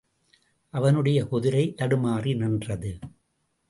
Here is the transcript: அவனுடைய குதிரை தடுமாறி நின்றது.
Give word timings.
அவனுடைய 0.73 1.27
குதிரை 1.27 1.73
தடுமாறி 1.77 2.35
நின்றது. 2.35 2.99